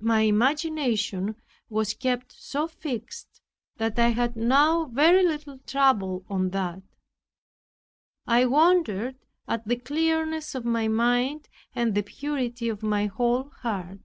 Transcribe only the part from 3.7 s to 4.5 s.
that I had